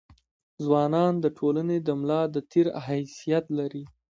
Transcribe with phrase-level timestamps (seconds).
[0.63, 3.83] ځوانان د ټولني د ملا د تیر حيثيت لري.